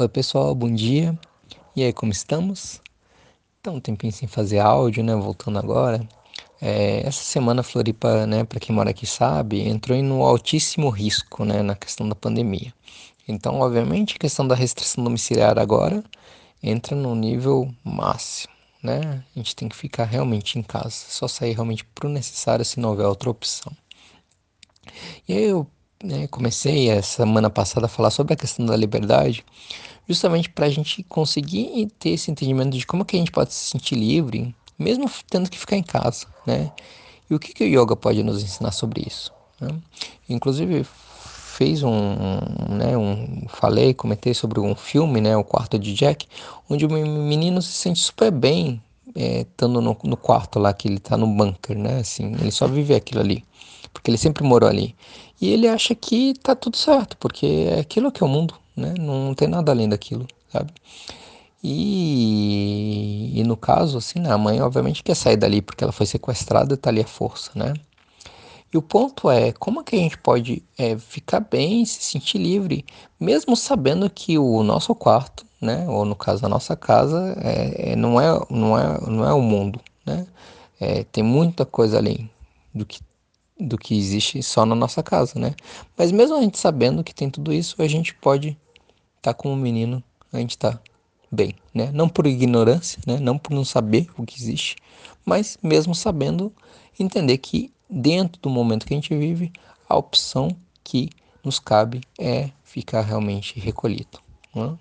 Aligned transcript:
Oi 0.00 0.08
pessoal, 0.08 0.54
bom 0.54 0.72
dia. 0.72 1.18
E 1.74 1.82
aí, 1.82 1.92
como 1.92 2.12
estamos? 2.12 2.80
Então, 3.60 3.74
um 3.74 3.80
tempinho 3.80 4.12
sem 4.12 4.28
fazer 4.28 4.60
áudio, 4.60 5.02
né? 5.02 5.12
Voltando 5.16 5.58
agora. 5.58 6.08
É, 6.62 7.00
essa 7.04 7.24
semana 7.24 7.64
Floripa, 7.64 8.24
né, 8.24 8.44
para 8.44 8.60
quem 8.60 8.72
mora 8.72 8.90
aqui 8.90 9.04
sabe, 9.04 9.60
entrou 9.68 9.98
em 9.98 10.08
um 10.08 10.22
altíssimo 10.22 10.88
risco, 10.88 11.44
né, 11.44 11.64
na 11.64 11.74
questão 11.74 12.08
da 12.08 12.14
pandemia. 12.14 12.72
Então, 13.26 13.58
obviamente, 13.58 14.14
a 14.14 14.20
questão 14.20 14.46
da 14.46 14.54
restrição 14.54 15.02
domiciliar 15.02 15.58
agora 15.58 16.04
entra 16.62 16.94
no 16.94 17.12
nível 17.16 17.68
máximo, 17.82 18.54
né? 18.80 19.24
A 19.34 19.38
gente 19.40 19.56
tem 19.56 19.68
que 19.68 19.74
ficar 19.74 20.04
realmente 20.04 20.60
em 20.60 20.62
casa, 20.62 20.94
só 21.08 21.26
sair 21.26 21.54
realmente 21.54 21.84
pro 21.84 22.08
necessário 22.08 22.64
se 22.64 22.78
não 22.78 22.90
houver 22.90 23.06
outra 23.06 23.30
opção. 23.30 23.72
E 25.28 25.32
aí 25.32 25.42
eu 25.42 25.66
né, 26.02 26.26
comecei 26.28 26.90
a 26.90 27.02
semana 27.02 27.50
passada 27.50 27.86
a 27.86 27.88
falar 27.88 28.10
sobre 28.10 28.34
a 28.34 28.36
questão 28.36 28.64
da 28.64 28.76
liberdade, 28.76 29.44
justamente 30.08 30.48
para 30.48 30.66
a 30.66 30.70
gente 30.70 31.02
conseguir 31.02 31.88
ter 31.98 32.10
esse 32.10 32.30
entendimento 32.30 32.76
de 32.76 32.86
como 32.86 33.04
que 33.04 33.16
a 33.16 33.18
gente 33.18 33.32
pode 33.32 33.52
se 33.52 33.70
sentir 33.70 33.96
livre, 33.96 34.54
mesmo 34.78 35.10
tendo 35.28 35.50
que 35.50 35.58
ficar 35.58 35.76
em 35.76 35.82
casa, 35.82 36.26
né? 36.46 36.72
E 37.28 37.34
o 37.34 37.38
que, 37.38 37.52
que 37.52 37.64
o 37.64 37.66
yoga 37.66 37.94
pode 37.94 38.22
nos 38.22 38.42
ensinar 38.42 38.72
sobre 38.72 39.04
isso? 39.06 39.32
Né? 39.60 39.68
Inclusive 40.28 40.84
fez 40.84 41.82
um, 41.82 42.38
né, 42.70 42.96
um, 42.96 43.46
falei, 43.48 43.92
comentei 43.92 44.32
sobre 44.32 44.60
um 44.60 44.74
filme, 44.76 45.20
né, 45.20 45.36
o 45.36 45.42
quarto 45.42 45.78
de 45.78 45.92
Jack, 45.92 46.26
onde 46.70 46.86
o 46.86 46.88
menino 46.88 47.60
se 47.60 47.72
sente 47.72 47.98
super 47.98 48.30
bem 48.30 48.80
é, 49.14 49.40
estando 49.40 49.80
no, 49.80 49.96
no 50.04 50.16
quarto 50.16 50.60
lá 50.60 50.72
que 50.72 50.86
ele 50.86 50.98
está 50.98 51.16
no 51.16 51.26
bunker, 51.26 51.76
né, 51.76 51.98
assim, 51.98 52.32
ele 52.34 52.52
só 52.52 52.68
vive 52.68 52.94
aquilo 52.94 53.20
ali, 53.20 53.44
porque 53.92 54.08
ele 54.08 54.16
sempre 54.16 54.44
morou 54.44 54.70
ali. 54.70 54.94
E 55.40 55.48
ele 55.50 55.68
acha 55.68 55.94
que 55.94 56.34
tá 56.42 56.54
tudo 56.54 56.76
certo, 56.76 57.16
porque 57.18 57.46
é 57.70 57.80
aquilo 57.80 58.10
que 58.10 58.22
é 58.22 58.26
o 58.26 58.28
mundo, 58.28 58.54
né? 58.76 58.94
Não 58.98 59.34
tem 59.34 59.48
nada 59.48 59.70
além 59.72 59.88
daquilo, 59.88 60.26
sabe? 60.52 60.72
E, 61.62 63.32
e 63.34 63.44
no 63.44 63.56
caso, 63.56 63.98
assim, 63.98 64.20
né, 64.20 64.32
a 64.32 64.38
mãe 64.38 64.60
obviamente 64.60 65.02
quer 65.02 65.14
sair 65.14 65.36
dali 65.36 65.60
porque 65.60 65.82
ela 65.82 65.92
foi 65.92 66.06
sequestrada 66.06 66.74
e 66.74 66.76
tá 66.76 66.90
ali 66.90 67.00
a 67.00 67.06
força, 67.06 67.50
né? 67.54 67.74
E 68.72 68.76
o 68.76 68.82
ponto 68.82 69.30
é, 69.30 69.52
como 69.52 69.82
que 69.82 69.96
a 69.96 69.98
gente 69.98 70.18
pode 70.18 70.62
é, 70.76 70.96
ficar 70.98 71.40
bem, 71.40 71.84
se 71.86 72.02
sentir 72.02 72.38
livre, 72.38 72.84
mesmo 73.18 73.56
sabendo 73.56 74.10
que 74.10 74.38
o 74.38 74.62
nosso 74.62 74.94
quarto, 74.94 75.46
né, 75.60 75.88
ou 75.88 76.04
no 76.04 76.14
caso 76.14 76.44
a 76.44 76.48
nossa 76.48 76.76
casa, 76.76 77.34
é, 77.40 77.92
é, 77.92 77.96
não, 77.96 78.20
é, 78.20 78.26
não, 78.50 78.78
é, 78.78 79.00
não 79.08 79.24
é 79.26 79.32
o 79.32 79.40
mundo, 79.40 79.80
né? 80.04 80.26
É, 80.80 81.02
tem 81.04 81.24
muita 81.24 81.64
coisa 81.64 81.98
além 81.98 82.30
do 82.74 82.84
que 82.86 83.00
do 83.58 83.76
que 83.76 83.96
existe 83.96 84.42
só 84.42 84.64
na 84.64 84.74
nossa 84.74 85.02
casa, 85.02 85.38
né? 85.38 85.54
Mas 85.96 86.12
mesmo 86.12 86.36
a 86.36 86.40
gente 86.40 86.58
sabendo 86.58 87.02
que 87.02 87.14
tem 87.14 87.28
tudo 87.28 87.52
isso, 87.52 87.80
a 87.80 87.88
gente 87.88 88.14
pode 88.14 88.50
estar 89.16 89.32
tá 89.32 89.34
como 89.34 89.56
menino, 89.56 90.02
a 90.32 90.38
gente 90.38 90.50
está 90.50 90.80
bem, 91.30 91.54
né? 91.74 91.90
Não 91.92 92.08
por 92.08 92.26
ignorância, 92.26 93.00
né? 93.06 93.18
Não 93.18 93.36
por 93.36 93.52
não 93.52 93.64
saber 93.64 94.08
o 94.16 94.24
que 94.24 94.40
existe, 94.40 94.76
mas 95.24 95.58
mesmo 95.62 95.94
sabendo 95.94 96.52
entender 96.98 97.38
que 97.38 97.72
dentro 97.88 98.40
do 98.40 98.50
momento 98.50 98.86
que 98.86 98.94
a 98.94 98.96
gente 98.96 99.16
vive, 99.16 99.52
a 99.88 99.96
opção 99.96 100.48
que 100.84 101.10
nos 101.44 101.58
cabe 101.58 102.00
é 102.18 102.50
ficar 102.62 103.00
realmente 103.00 103.58
recolhido. 103.58 104.20
Né? 104.54 104.76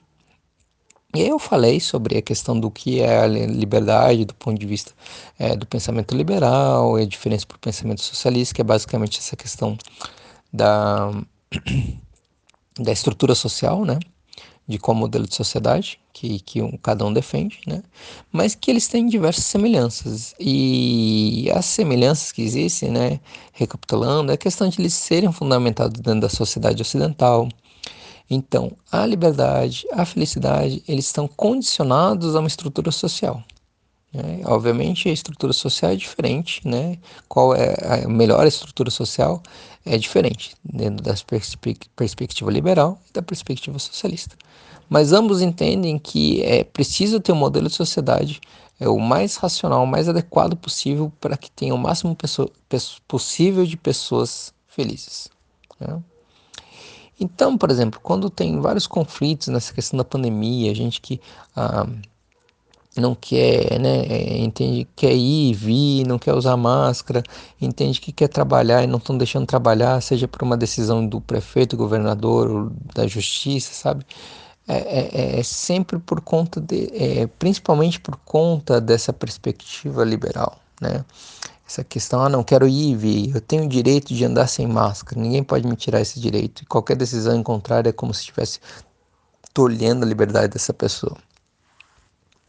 E 1.16 1.22
aí 1.22 1.30
eu 1.30 1.40
falei 1.40 1.80
sobre 1.80 2.18
a 2.18 2.22
questão 2.22 2.60
do 2.60 2.70
que 2.70 3.00
é 3.00 3.22
a 3.22 3.28
liberdade 3.28 4.26
do 4.26 4.36
ponto 4.36 4.60
de 4.60 4.66
vista 4.66 4.94
é, 5.40 5.56
do 5.56 5.66
pensamento 5.66 6.16
liberal 6.16 7.00
e 7.00 7.04
a 7.04 7.06
diferença 7.06 7.46
para 7.46 7.56
o 7.56 7.60
pensamento 7.60 8.02
socialista, 8.02 8.54
que 8.54 8.62
é 8.62 8.64
basicamente 8.64 9.20
essa 9.20 9.36
questão 9.36 9.78
da, 10.52 11.12
da 12.78 12.92
estrutura 12.92 13.34
social, 13.36 13.86
né? 13.86 14.00
de 14.68 14.78
qual 14.78 14.94
modelo 14.94 15.26
de 15.26 15.34
sociedade 15.34 15.98
que, 16.12 16.40
que 16.42 16.62
um, 16.62 16.76
cada 16.78 17.06
um 17.06 17.14
defende, 17.14 17.62
né? 17.66 17.82
mas 18.32 18.54
que 18.54 18.70
eles 18.70 18.88
têm 18.88 19.08
diversas 19.08 19.46
semelhanças. 19.46 20.36
E 20.40 21.50
as 21.54 21.66
semelhanças 21.66 22.34
que 22.34 22.42
existem, 22.42 22.92
né? 22.92 23.20
recapitulando, 23.54 24.32
é 24.32 24.36
a 24.36 24.38
questão 24.38 24.68
de 24.68 24.82
eles 24.82 24.94
serem 24.94 25.32
fundamentados 25.32 26.02
dentro 26.02 26.22
da 26.22 26.30
sociedade 26.30 26.82
ocidental, 26.82 27.48
então, 28.30 28.74
a 28.92 29.06
liberdade, 29.06 29.88
a 29.92 30.06
felicidade, 30.06 30.84
eles 30.88 31.06
estão 31.06 31.28
condicionados 31.28 32.36
a 32.36 32.40
uma 32.40 32.48
estrutura 32.48 32.92
social. 32.92 33.42
Né? 34.14 34.42
Obviamente, 34.46 35.08
a 35.08 35.14
estrutura 35.14 35.54
social 35.54 35.92
é 35.92 35.96
diferente, 35.96 36.68
né? 36.68 36.98
Qual 37.28 37.56
é 37.56 38.04
a 38.04 38.08
melhor 38.08 38.46
estrutura 38.46 38.92
social 38.92 39.42
é 39.86 39.98
diferente 39.98 40.56
dentro 40.64 41.04
da 41.04 41.16
perspectiva 41.96 42.52
liberal 42.52 43.00
e 43.10 43.14
da 43.14 43.22
perspectiva 43.22 43.80
socialista. 43.80 44.36
Mas 44.90 45.14
ambos 45.14 45.42
entendem 45.42 45.98
que 45.98 46.42
é 46.44 46.64
preciso 46.64 47.20
ter 47.20 47.32
um 47.32 47.36
modelo 47.36 47.68
de 47.68 47.76
sociedade 47.76 48.42
é 48.80 48.88
o 48.88 49.00
mais 49.00 49.38
racional, 49.38 49.84
o 49.84 49.88
mais 49.88 50.08
adequado 50.08 50.56
possível 50.56 51.12
para 51.20 51.36
que 51.36 51.50
tenha 51.50 51.74
o 51.74 51.78
máximo 51.78 52.16
possível 53.08 53.66
de 53.66 53.76
pessoas 53.76 54.54
felizes. 54.68 55.30
Né? 55.80 56.00
Então, 57.20 57.58
por 57.58 57.72
exemplo, 57.72 58.00
quando 58.02 58.30
tem 58.30 58.60
vários 58.60 58.86
conflitos 58.86 59.48
nessa 59.48 59.74
questão 59.74 59.98
da 59.98 60.04
pandemia, 60.04 60.74
gente 60.76 61.02
que 61.02 61.20
ah, 61.56 61.88
não 63.00 63.16
quer, 63.16 63.80
né, 63.80 64.06
é, 64.06 64.38
entende 64.40 64.86
que 64.86 65.08
quer 65.08 65.14
ir, 65.14 65.54
vir, 65.54 66.08
não 66.08 66.20
quer 66.20 66.34
usar 66.34 66.58
máscara, 66.58 67.24
entende 67.62 68.02
que 68.02 68.12
quer 68.12 68.28
trabalhar 68.28 68.84
e 68.84 68.88
não 68.88 68.98
estão 68.98 69.18
deixando 69.18 69.46
trabalhar, 69.46 70.02
seja 70.02 70.28
por 70.28 70.44
uma 70.44 70.58
decisão 70.58 71.06
do 71.06 71.22
prefeito, 71.22 71.76
do 71.76 71.84
governador, 71.84 72.72
da 72.94 73.08
justiça, 73.08 73.74
sabe? 73.74 74.06
É, 74.68 75.38
é, 75.38 75.40
é 75.40 75.44
sempre 75.44 75.98
por 75.98 76.20
conta 76.22 76.60
de, 76.60 76.90
é, 76.94 77.28
principalmente 77.40 78.00
por 78.00 78.18
conta 78.18 78.82
dessa 78.82 79.14
perspectiva 79.14 80.04
liberal, 80.04 80.60
né? 80.82 81.06
Essa 81.68 81.84
questão, 81.84 82.22
ah, 82.22 82.30
não 82.30 82.44
quero 82.44 82.68
ir 82.68 82.92
e 82.92 82.96
vir, 82.96 83.36
eu 83.36 83.42
tenho 83.42 83.66
o 83.66 83.68
direito 83.68 84.14
de 84.14 84.24
andar 84.24 84.48
sem 84.48 84.66
máscara, 84.66 85.22
ninguém 85.22 85.44
pode 85.44 85.68
me 85.68 85.76
tirar 85.76 86.00
esse 86.00 86.20
direito. 86.20 86.64
E 86.64 86.66
qualquer 86.66 86.96
decisão 86.96 87.36
em 87.36 87.44
contrário 87.44 87.90
é 87.90 87.92
como 87.92 88.14
se 88.14 88.22
estivesse 88.22 88.60
tolhendo 89.54 90.06
a 90.06 90.08
liberdade 90.08 90.54
dessa 90.54 90.74
pessoa. 90.74 91.18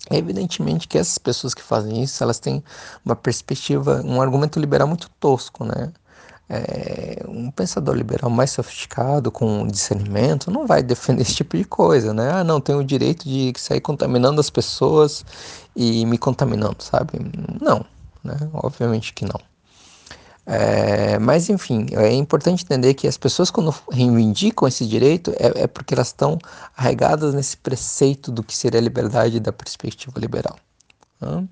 É 0.09 0.17
evidentemente 0.17 0.87
que 0.87 0.97
essas 0.97 1.19
pessoas 1.19 1.53
que 1.53 1.63
fazem 1.63 2.03
isso, 2.03 2.23
elas 2.23 2.39
têm 2.39 2.63
uma 3.05 3.17
perspectiva, 3.17 4.01
um 4.05 4.23
argumento 4.23 4.61
liberal 4.61 4.87
muito 4.87 5.11
tosco, 5.19 5.65
né? 5.65 5.93
É, 6.51 7.25
um 7.29 7.51
pensador 7.51 7.95
liberal 7.95 8.31
mais 8.31 8.53
sofisticado, 8.53 9.31
com 9.31 9.67
discernimento, 9.67 10.51
não 10.51 10.67
vai 10.67 10.83
defender 10.83 11.23
esse 11.23 11.35
tipo 11.35 11.57
de 11.57 11.65
coisa, 11.65 12.15
né? 12.15 12.31
Ah, 12.33 12.45
não, 12.45 12.61
tenho 12.61 12.79
o 12.79 12.85
direito 12.85 13.29
de 13.29 13.53
sair 13.59 13.81
contaminando 13.81 14.41
as 14.41 14.49
pessoas 14.49 15.25
e 15.77 16.07
me 16.07 16.17
contaminando, 16.17 16.83
sabe? 16.83 17.19
Não, 17.61 17.85
né? 18.23 18.37
Obviamente 18.53 19.13
que 19.13 19.25
não. 19.25 19.41
É, 20.51 21.19
mas 21.19 21.51
enfim, 21.51 21.87
é 21.93 22.11
importante 22.15 22.65
entender 22.65 22.95
que 22.95 23.07
as 23.07 23.19
pessoas 23.19 23.51
quando 23.51 23.75
reivindicam 23.93 24.67
esse 24.67 24.87
direito 24.87 25.31
é, 25.33 25.65
é 25.65 25.67
porque 25.67 25.93
elas 25.93 26.07
estão 26.07 26.39
arraigadas 26.75 27.35
nesse 27.35 27.55
preceito 27.59 28.33
do 28.33 28.43
que 28.43 28.57
seria 28.57 28.81
a 28.81 28.83
liberdade 28.83 29.41
da 29.41 29.53
perspectiva 29.53 30.19
liberal. 30.19 30.59
Né? 31.21 31.47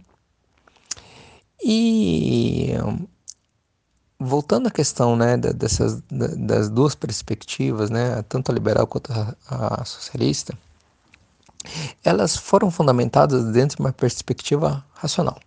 E 1.63 2.73
voltando 4.19 4.69
à 4.69 4.71
questão 4.71 5.15
né, 5.15 5.37
dessas, 5.37 6.01
das 6.11 6.71
duas 6.71 6.95
perspectivas, 6.95 7.91
né, 7.91 8.23
tanto 8.31 8.51
a 8.51 8.55
liberal 8.55 8.87
quanto 8.87 9.13
a, 9.13 9.37
a 9.47 9.85
socialista, 9.85 10.57
elas 12.03 12.35
foram 12.35 12.71
fundamentadas 12.71 13.45
dentro 13.53 13.77
de 13.77 13.83
uma 13.83 13.93
perspectiva 13.93 14.83
racional 14.95 15.39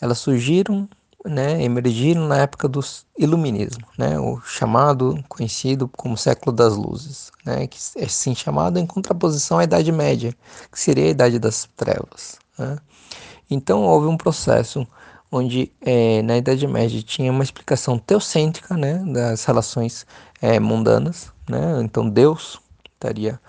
elas 0.00 0.18
surgiram, 0.18 0.88
né, 1.24 1.62
emergiram 1.62 2.26
na 2.28 2.38
época 2.38 2.68
do 2.68 2.80
iluminismo, 3.18 3.86
né, 3.96 4.18
o 4.18 4.40
chamado, 4.42 5.24
conhecido 5.28 5.88
como 5.88 6.16
século 6.16 6.54
das 6.54 6.76
luzes, 6.76 7.32
né, 7.44 7.66
que 7.66 7.78
é 7.96 8.04
assim 8.04 8.34
chamado 8.34 8.78
em 8.78 8.86
contraposição 8.86 9.58
à 9.58 9.64
Idade 9.64 9.90
Média, 9.90 10.34
que 10.70 10.78
seria 10.78 11.04
a 11.04 11.08
Idade 11.08 11.38
das 11.38 11.68
Trevas. 11.76 12.38
Né. 12.58 12.78
Então 13.50 13.84
houve 13.84 14.06
um 14.06 14.16
processo 14.16 14.86
onde 15.32 15.72
é, 15.80 16.22
na 16.22 16.36
Idade 16.36 16.66
Média 16.66 17.02
tinha 17.02 17.32
uma 17.32 17.42
explicação 17.42 17.98
teocêntrica 17.98 18.76
né, 18.76 19.02
das 19.06 19.44
relações 19.44 20.06
é, 20.42 20.60
mundanas, 20.60 21.32
né, 21.48 21.80
então 21.82 22.08
Deus 22.08 22.60
estaria 22.92 23.40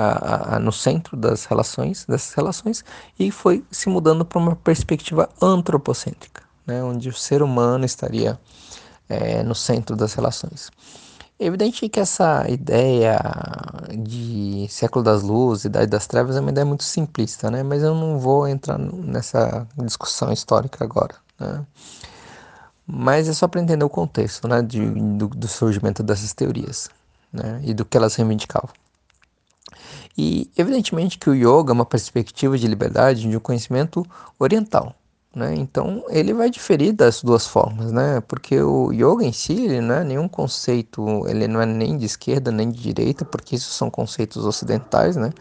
a, 0.00 0.56
a, 0.56 0.58
no 0.58 0.72
centro 0.72 1.16
das 1.16 1.44
relações, 1.44 2.04
dessas 2.06 2.32
relações, 2.34 2.84
e 3.18 3.30
foi 3.30 3.64
se 3.70 3.88
mudando 3.88 4.24
para 4.24 4.38
uma 4.38 4.56
perspectiva 4.56 5.28
antropocêntrica, 5.40 6.42
né, 6.66 6.82
onde 6.82 7.08
o 7.08 7.14
ser 7.14 7.42
humano 7.42 7.84
estaria 7.84 8.38
é, 9.08 9.42
no 9.42 9.54
centro 9.54 9.96
das 9.96 10.14
relações. 10.14 10.70
É 11.38 11.46
evidente 11.46 11.88
que 11.88 11.98
essa 11.98 12.44
ideia 12.50 13.18
de 13.98 14.66
século 14.68 15.02
das 15.02 15.22
luzes, 15.22 15.64
idade 15.64 15.86
das 15.86 16.06
trevas, 16.06 16.36
é 16.36 16.40
uma 16.40 16.50
ideia 16.50 16.66
muito 16.66 16.84
simplista, 16.84 17.50
né? 17.50 17.62
mas 17.62 17.82
eu 17.82 17.94
não 17.94 18.18
vou 18.18 18.46
entrar 18.46 18.78
nessa 18.78 19.66
discussão 19.78 20.30
histórica 20.30 20.84
agora. 20.84 21.14
Né? 21.38 21.64
Mas 22.86 23.26
é 23.26 23.32
só 23.32 23.48
para 23.48 23.62
entender 23.62 23.82
o 23.82 23.88
contexto 23.88 24.46
né, 24.46 24.60
de, 24.60 24.84
do, 25.16 25.28
do 25.28 25.48
surgimento 25.48 26.02
dessas 26.02 26.34
teorias 26.34 26.90
né, 27.32 27.58
e 27.64 27.72
do 27.72 27.86
que 27.86 27.96
elas 27.96 28.14
reivindicavam. 28.16 28.68
E 30.22 30.50
evidentemente 30.54 31.18
que 31.18 31.30
o 31.30 31.34
yoga 31.34 31.70
é 31.70 31.72
uma 31.72 31.86
perspectiva 31.86 32.58
de 32.58 32.68
liberdade 32.68 33.26
de 33.26 33.34
um 33.34 33.40
conhecimento 33.40 34.04
oriental, 34.38 34.94
né? 35.34 35.54
Então 35.54 36.04
ele 36.10 36.34
vai 36.34 36.50
diferir 36.50 36.92
das 36.92 37.22
duas 37.22 37.46
formas, 37.46 37.90
né? 37.90 38.20
Porque 38.28 38.60
o 38.60 38.92
yoga 38.92 39.24
em 39.24 39.32
si 39.32 39.54
ele 39.54 39.80
não 39.80 39.94
é 39.94 40.04
nenhum 40.04 40.28
conceito, 40.28 41.26
ele 41.26 41.48
não 41.48 41.62
é 41.62 41.64
nem 41.64 41.96
de 41.96 42.04
esquerda 42.04 42.52
nem 42.52 42.70
de 42.70 42.82
direita, 42.82 43.24
porque 43.24 43.56
isso 43.56 43.70
são 43.70 43.90
conceitos 43.90 44.44
ocidentais, 44.44 45.16
né? 45.16 45.32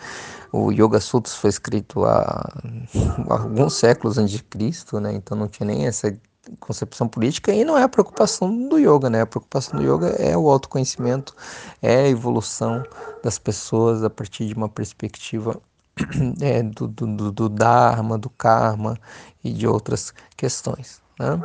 O 0.49 0.71
Yoga 0.71 1.01
Sutras 1.01 1.35
foi 1.35 1.49
escrito 1.49 2.05
há, 2.05 2.49
há 3.29 3.33
alguns 3.33 3.73
séculos 3.73 4.17
antes 4.17 4.31
de 4.31 4.41
Cristo, 4.41 4.97
né? 5.01 5.13
Então 5.13 5.37
não 5.37 5.49
tinha 5.49 5.67
nem 5.67 5.87
essa 5.87 6.17
concepção 6.59 7.07
política 7.07 7.51
e 7.53 7.63
não 7.63 7.77
é 7.77 7.83
a 7.83 7.89
preocupação 7.89 8.67
do 8.67 8.77
yoga, 8.77 9.09
né? 9.09 9.21
A 9.21 9.25
preocupação 9.25 9.79
do 9.79 9.83
yoga 9.83 10.07
é 10.17 10.37
o 10.37 10.49
autoconhecimento, 10.49 11.35
é 11.81 11.95
a 11.97 12.07
evolução 12.07 12.83
das 13.23 13.37
pessoas 13.37 14.03
a 14.03 14.09
partir 14.09 14.47
de 14.47 14.53
uma 14.53 14.69
perspectiva 14.69 15.59
é, 16.41 16.63
do, 16.63 16.87
do, 16.87 17.31
do, 17.31 17.49
Dharma, 17.49 18.17
do 18.17 18.29
Karma 18.29 18.97
e 19.43 19.51
de 19.51 19.67
outras 19.67 20.13
questões. 20.35 21.01
Né? 21.19 21.41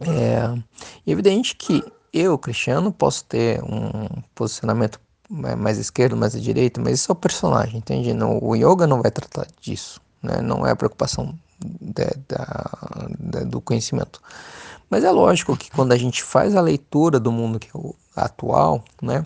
É 0.00 0.54
evidente 1.06 1.54
que 1.56 1.84
eu, 2.12 2.36
cristiano, 2.38 2.92
posso 2.92 3.24
ter 3.24 3.62
um 3.62 4.22
posicionamento 4.34 5.00
mais 5.28 5.78
esquerdo, 5.78 6.16
mais 6.16 6.34
à 6.34 6.40
direita, 6.40 6.80
mas 6.80 6.94
isso 6.94 7.12
é 7.12 7.14
o 7.14 7.16
personagem, 7.16 7.78
entende? 7.78 8.12
Não, 8.12 8.42
o 8.42 8.56
yoga 8.56 8.86
não 8.86 9.00
vai 9.00 9.12
tratar 9.12 9.46
disso, 9.60 10.00
né? 10.20 10.40
não 10.40 10.66
é 10.66 10.72
a 10.72 10.76
preocupação 10.76 11.38
da, 11.60 13.10
de, 13.18 13.44
do 13.44 13.60
conhecimento. 13.60 14.20
Mas 14.88 15.04
é 15.04 15.10
lógico 15.10 15.56
que 15.56 15.70
quando 15.70 15.92
a 15.92 15.96
gente 15.96 16.22
faz 16.22 16.56
a 16.56 16.60
leitura 16.60 17.20
do 17.20 17.30
mundo 17.30 17.60
é 17.62 18.20
atual, 18.20 18.84
né, 19.00 19.24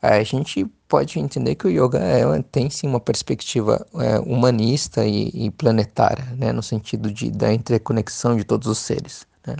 a 0.00 0.22
gente 0.22 0.64
pode 0.88 1.18
entender 1.18 1.54
que 1.54 1.66
o 1.66 1.70
yoga 1.70 1.98
é, 1.98 2.42
tem 2.50 2.68
sim 2.68 2.86
uma 2.86 3.00
perspectiva 3.00 3.86
é, 3.94 4.18
humanista 4.18 5.04
e, 5.04 5.30
e, 5.32 5.50
planetária, 5.50 6.24
né, 6.36 6.52
no 6.52 6.62
sentido 6.62 7.10
de, 7.10 7.30
da 7.30 7.52
interconexão 7.52 8.36
de 8.36 8.44
todos 8.44 8.68
os 8.68 8.78
seres. 8.78 9.26
Né? 9.46 9.56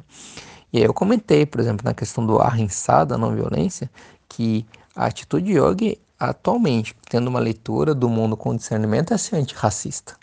E 0.73 0.79
aí 0.79 0.85
eu 0.85 0.93
comentei, 0.93 1.47
por 1.47 1.61
exemplo, 1.61 1.85
na 1.85 1.94
questão 1.94 2.26
do 2.26 2.41
ahimsa, 2.41 3.05
da 3.05 3.17
não 3.17 3.35
violência, 3.35 3.91
que 4.29 4.67
a 4.94 5.06
atitude 5.06 5.53
yoga 5.53 5.97
atualmente, 6.19 6.94
tendo 7.08 7.29
uma 7.29 7.41
leitura 7.41 7.94
do 7.94 8.08
mundo 8.08 8.37
com 8.37 8.55
discernimento, 8.55 9.12
é 9.12 9.19
ser 9.19 9.37
antirracista. 9.37 10.17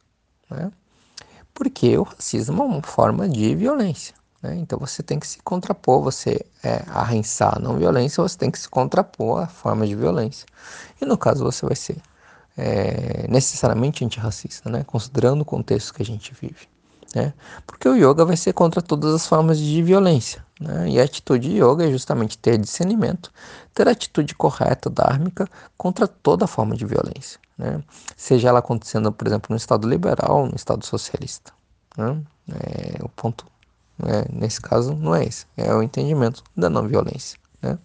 Né? 0.50 0.71
Porque 1.59 1.97
o 1.97 2.03
racismo 2.03 2.63
é 2.63 2.65
uma 2.65 2.81
forma 2.81 3.27
de 3.27 3.53
violência. 3.53 4.15
Né? 4.41 4.56
Então 4.56 4.79
você 4.79 5.03
tem 5.03 5.19
que 5.19 5.27
se 5.27 5.39
contrapor, 5.39 6.01
você 6.01 6.39
é, 6.63 6.85
arrensar 6.88 7.57
a 7.57 7.59
não 7.59 7.77
violência, 7.77 8.23
você 8.23 8.38
tem 8.38 8.50
que 8.50 8.57
se 8.57 8.69
contrapor 8.69 9.44
a 9.44 9.47
forma 9.47 9.85
de 9.85 9.94
violência. 9.94 10.45
E 11.01 11.06
no 11.06 11.17
caso 11.17 11.44
você 11.44 11.65
vai 11.65 11.75
ser 11.75 11.97
é, 12.57 13.27
necessariamente 13.27 14.06
antirracista, 14.06 14.69
né? 14.69 14.85
considerando 14.85 15.41
o 15.41 15.45
contexto 15.45 15.94
que 15.94 16.01
a 16.01 16.06
gente 16.06 16.33
vive. 16.33 16.69
Né? 17.15 17.33
Porque 17.65 17.88
o 17.88 17.95
yoga 17.95 18.23
vai 18.23 18.38
ser 18.38 18.53
contra 18.53 18.81
todas 18.81 19.13
as 19.13 19.27
formas 19.27 19.57
de 19.57 19.81
violência. 19.81 20.45
Né? 20.59 20.89
E 20.89 21.00
a 21.00 21.03
atitude 21.03 21.50
de 21.50 21.57
yoga 21.61 21.88
é 21.88 21.91
justamente 21.91 22.38
ter 22.38 22.57
discernimento, 22.57 23.31
ter 23.73 23.88
a 23.88 23.91
atitude 23.91 24.35
correta, 24.35 24.89
dármica, 24.89 25.50
contra 25.77 26.07
toda 26.07 26.45
forma 26.47 26.75
de 26.75 26.85
violência. 26.85 27.39
Né? 27.57 27.81
Seja 28.15 28.50
ela 28.50 28.59
acontecendo, 28.59 29.11
por 29.11 29.27
exemplo, 29.27 29.47
no 29.50 29.57
Estado 29.57 29.88
liberal 29.88 30.41
ou 30.41 30.45
no 30.45 30.56
Estado 30.56 30.85
socialista. 30.85 31.51
Né? 31.97 32.21
É, 32.51 33.03
o 33.03 33.09
ponto 33.09 33.45
né? 34.00 34.23
Nesse 34.31 34.61
caso, 34.61 34.95
não 34.95 35.13
é 35.13 35.25
esse, 35.25 35.45
é 35.57 35.73
o 35.73 35.83
entendimento 35.83 36.41
da 36.56 36.69
não 36.69 36.88
violência. 36.88 37.38
Né? 37.61 37.77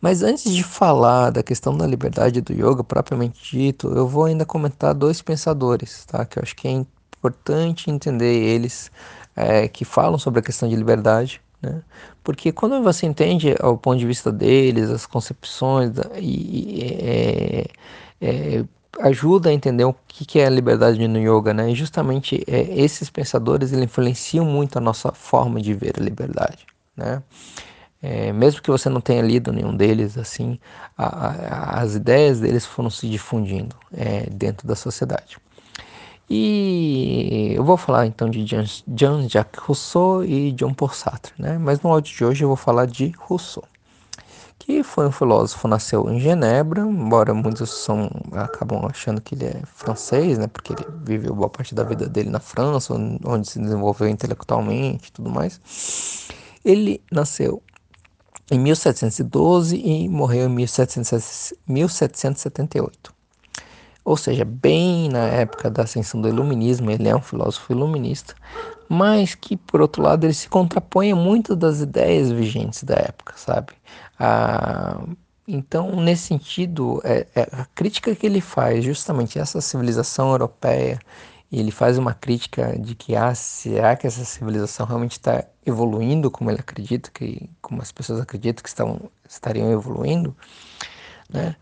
Mas 0.00 0.22
antes 0.22 0.52
de 0.52 0.62
falar 0.62 1.30
da 1.30 1.42
questão 1.42 1.76
da 1.76 1.86
liberdade 1.86 2.40
do 2.42 2.52
yoga 2.52 2.84
propriamente 2.84 3.56
dito, 3.56 3.88
eu 3.88 4.06
vou 4.06 4.24
ainda 4.24 4.44
comentar 4.44 4.92
dois 4.92 5.22
pensadores, 5.22 6.04
tá? 6.04 6.26
Que 6.26 6.38
eu 6.38 6.42
acho 6.42 6.54
que 6.54 6.68
é 6.68 6.70
importante 7.24 7.90
entender 7.90 8.34
eles, 8.34 8.90
é, 9.34 9.66
que 9.66 9.84
falam 9.84 10.18
sobre 10.18 10.40
a 10.40 10.42
questão 10.42 10.68
de 10.68 10.76
liberdade, 10.76 11.40
né? 11.62 11.82
Porque 12.22 12.52
quando 12.52 12.82
você 12.82 13.06
entende 13.06 13.54
o 13.62 13.76
ponto 13.76 13.98
de 13.98 14.06
vista 14.06 14.30
deles, 14.30 14.90
as 14.90 15.06
concepções 15.06 15.90
da, 15.90 16.10
e, 16.18 16.82
é, 17.02 17.66
é, 18.20 18.64
ajuda 19.00 19.50
a 19.50 19.52
entender 19.52 19.84
o 19.84 19.94
que 20.06 20.38
é 20.38 20.46
a 20.46 20.50
liberdade 20.50 21.06
no 21.08 21.18
yoga, 21.18 21.54
né? 21.54 21.70
E 21.70 21.74
justamente 21.74 22.42
é, 22.46 22.60
esses 22.78 23.10
pensadores 23.10 23.72
eles 23.72 23.84
influenciam 23.84 24.44
muito 24.44 24.76
a 24.78 24.80
nossa 24.80 25.12
forma 25.12 25.60
de 25.60 25.74
ver 25.74 25.94
a 25.98 26.02
liberdade, 26.02 26.66
né? 26.96 27.22
É, 28.02 28.32
mesmo 28.34 28.60
que 28.60 28.70
você 28.70 28.90
não 28.90 29.00
tenha 29.00 29.22
lido 29.22 29.50
nenhum 29.50 29.74
deles, 29.74 30.18
assim, 30.18 30.58
a, 30.96 31.06
a, 31.06 31.80
as 31.80 31.94
ideias 31.94 32.38
deles 32.38 32.66
foram 32.66 32.90
se 32.90 33.08
difundindo 33.08 33.74
é, 33.90 34.28
dentro 34.30 34.68
da 34.68 34.76
sociedade. 34.76 35.38
E 36.28 37.52
eu 37.54 37.64
vou 37.64 37.76
falar 37.76 38.06
então 38.06 38.30
de 38.30 38.46
Jean-Jacques 38.46 39.62
Rousseau 39.62 40.24
e 40.24 40.52
John 40.52 40.72
Paul 40.72 40.90
Sartre, 40.90 41.34
né? 41.38 41.58
Mas 41.58 41.80
no 41.80 41.90
áudio 41.90 42.16
de 42.16 42.24
hoje 42.24 42.44
eu 42.44 42.48
vou 42.48 42.56
falar 42.56 42.86
de 42.86 43.12
Rousseau 43.18 43.64
que 44.66 44.82
foi 44.82 45.06
um 45.06 45.12
filósofo, 45.12 45.68
nasceu 45.68 46.10
em 46.10 46.18
Genebra, 46.18 46.80
embora 46.80 47.34
muitos 47.34 47.68
são, 47.70 48.10
acabam 48.32 48.86
achando 48.86 49.20
que 49.20 49.34
ele 49.34 49.44
é 49.44 49.60
francês, 49.66 50.38
né, 50.38 50.46
porque 50.46 50.72
ele 50.72 50.86
viveu 51.04 51.34
boa 51.34 51.50
parte 51.50 51.74
da 51.74 51.82
vida 51.82 52.08
dele 52.08 52.30
na 52.30 52.40
França, 52.40 52.94
onde 52.94 53.46
se 53.46 53.58
desenvolveu 53.58 54.08
intelectualmente 54.08 55.10
e 55.10 55.12
tudo 55.12 55.28
mais. 55.28 55.60
Ele 56.64 57.02
nasceu 57.12 57.62
em 58.50 58.58
1712 58.58 59.76
e 59.76 60.08
morreu 60.08 60.46
em 60.46 60.48
1778. 60.48 63.13
Ou 64.04 64.16
seja, 64.16 64.44
bem 64.44 65.08
na 65.08 65.26
época 65.26 65.70
da 65.70 65.82
ascensão 65.84 66.20
do 66.20 66.28
iluminismo, 66.28 66.90
ele 66.90 67.08
é 67.08 67.16
um 67.16 67.22
filósofo 67.22 67.72
iluminista, 67.72 68.34
mas 68.88 69.34
que, 69.34 69.56
por 69.56 69.80
outro 69.80 70.02
lado, 70.02 70.24
ele 70.24 70.34
se 70.34 70.48
contrapõe 70.48 71.12
a 71.12 71.16
muitas 71.16 71.56
das 71.56 71.80
ideias 71.80 72.30
vigentes 72.30 72.84
da 72.84 72.94
época, 72.96 73.34
sabe? 73.36 73.72
Ah, 74.18 75.00
então, 75.48 75.96
nesse 75.96 76.24
sentido, 76.28 77.00
é, 77.04 77.26
é, 77.34 77.42
a 77.52 77.66
crítica 77.74 78.14
que 78.14 78.26
ele 78.26 78.40
faz 78.40 78.84
justamente 78.84 79.38
essa 79.38 79.60
civilização 79.60 80.30
europeia, 80.30 80.98
ele 81.50 81.70
faz 81.70 81.98
uma 81.98 82.12
crítica 82.14 82.78
de 82.78 82.94
que 82.94 83.14
ah, 83.16 83.34
será 83.34 83.96
que 83.96 84.06
essa 84.06 84.24
civilização 84.24 84.86
realmente 84.86 85.12
está 85.12 85.44
evoluindo 85.64 86.30
como 86.30 86.50
ele 86.50 86.60
acredita, 86.60 87.10
que, 87.10 87.48
como 87.62 87.80
as 87.80 87.92
pessoas 87.92 88.20
acreditam 88.20 88.62
que 88.62 88.68
estão, 88.68 89.10
estariam 89.28 89.70
evoluindo, 89.70 90.36
né? 91.28 91.56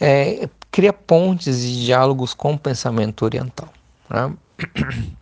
É, 0.00 0.48
cria 0.70 0.92
pontes 0.92 1.62
e 1.62 1.84
diálogos 1.84 2.32
com 2.32 2.54
o 2.54 2.58
pensamento 2.58 3.24
oriental. 3.24 3.68
Né? 4.08 4.32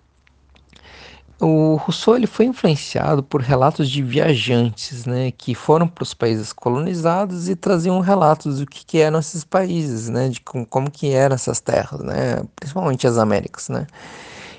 O 1.40 1.76
Rousseau 1.76 2.16
ele 2.16 2.26
foi 2.26 2.46
influenciado 2.46 3.22
por 3.22 3.40
relatos 3.40 3.88
de 3.88 4.02
viajantes, 4.02 5.06
né, 5.06 5.30
que 5.30 5.54
foram 5.54 5.86
para 5.86 6.02
os 6.02 6.12
países 6.12 6.52
colonizados 6.52 7.48
e 7.48 7.54
traziam 7.54 8.00
relatos 8.00 8.58
do 8.58 8.66
que, 8.66 8.84
que 8.84 8.98
eram 8.98 9.20
esses 9.20 9.44
países, 9.44 10.08
né, 10.08 10.28
de 10.30 10.40
como, 10.40 10.66
como 10.66 10.90
que 10.90 11.12
eram 11.12 11.36
essas 11.36 11.60
terras, 11.60 12.00
né, 12.00 12.42
principalmente 12.56 13.06
as 13.06 13.18
Américas, 13.18 13.68
né. 13.68 13.86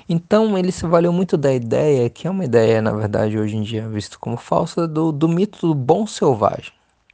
Então 0.08 0.56
ele 0.56 0.72
se 0.72 0.86
valeu 0.86 1.12
muito 1.12 1.36
da 1.36 1.52
ideia, 1.52 2.08
que 2.08 2.26
é 2.26 2.30
uma 2.30 2.46
ideia 2.46 2.80
na 2.80 2.92
verdade 2.92 3.38
hoje 3.38 3.58
em 3.58 3.62
dia 3.62 3.86
visto 3.86 4.18
como 4.18 4.38
falsa, 4.38 4.88
do, 4.88 5.12
do 5.12 5.28
mito 5.28 5.66
do 5.66 5.74
bom 5.74 6.06
selvagem, 6.06 6.72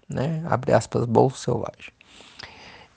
né, 0.08 0.44
abre 0.48 0.74
aspas, 0.74 1.04
bom 1.06 1.28
selvagem 1.28 1.95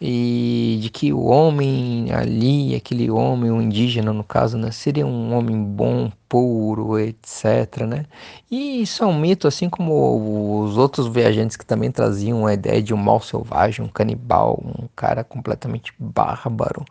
e 0.02 0.80
de 0.82 0.90
que 0.90 1.12
o 1.12 1.26
homem 1.26 2.12
ali, 2.14 2.74
aquele 2.76 3.12
homem, 3.12 3.52
o 3.52 3.62
indígena 3.62 4.14
no 4.14 4.24
caso, 4.24 4.58
né, 4.58 4.72
seria 4.72 5.06
um 5.06 5.34
homem 5.36 5.62
bom, 5.62 6.10
puro, 6.30 6.98
etc, 7.00 7.82
né? 7.88 8.06
E 8.50 8.82
isso 8.82 9.04
é 9.04 9.08
um 9.08 9.20
mito, 9.20 9.48
assim 9.48 9.70
como 9.70 10.64
os 10.64 10.78
outros 10.78 11.08
viajantes 11.08 11.58
que 11.58 11.66
também 11.66 11.92
traziam 11.92 12.46
a 12.46 12.54
ideia 12.54 12.82
de 12.82 12.94
um 12.94 12.98
mal 12.98 13.20
selvagem, 13.20 13.84
um 13.84 13.90
canibal, 13.90 14.62
um 14.64 14.88
cara 14.96 15.24
completamente 15.24 15.94
bárbaro, 16.00 16.86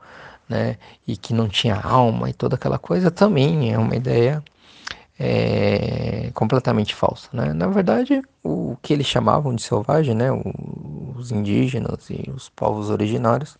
né? 0.48 0.76
E 1.06 1.16
que 1.16 1.32
não 1.32 1.48
tinha 1.48 1.76
alma 1.80 2.30
e 2.30 2.32
toda 2.34 2.56
aquela 2.56 2.78
coisa, 2.78 3.10
também 3.10 3.72
é 3.72 3.78
uma 3.78 3.96
ideia 3.96 4.42
é, 5.18 6.30
completamente 6.32 6.94
falsa. 6.94 7.28
Né? 7.32 7.52
Na 7.52 7.66
verdade, 7.66 8.22
o 8.42 8.76
que 8.80 8.92
eles 8.92 9.06
chamavam 9.06 9.54
de 9.54 9.62
selvagem, 9.62 10.14
né? 10.14 10.28
os 11.16 11.32
indígenas 11.32 12.08
e 12.10 12.30
os 12.30 12.48
povos 12.48 12.90
originários, 12.90 13.56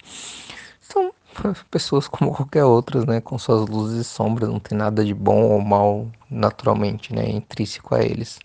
são 0.80 1.12
pessoas 1.70 2.06
como 2.06 2.32
qualquer 2.32 2.64
outras, 2.64 3.04
né? 3.04 3.20
com 3.20 3.38
suas 3.38 3.68
luzes 3.68 4.06
e 4.06 4.08
sombras, 4.08 4.48
não 4.48 4.60
tem 4.60 4.78
nada 4.78 5.04
de 5.04 5.12
bom 5.14 5.42
ou 5.42 5.60
mal 5.60 6.06
naturalmente, 6.30 7.14
né? 7.14 7.28
intrínseco 7.28 7.94
a 7.94 8.02
eles. 8.02 8.38